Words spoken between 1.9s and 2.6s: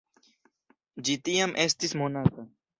monata.